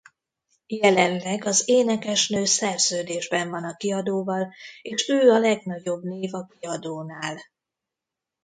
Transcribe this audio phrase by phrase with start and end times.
[0.67, 7.39] Jelenleg az énekesnő szerződésben van a kiadóval és Ő a legnagyobb név a kiadónál.